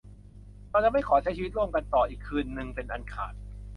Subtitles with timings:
[0.69, 3.33] เราจะไม่ขอใช้ชีวิตร่วมกันต่ออีกคืนนึงเป็นอันขาด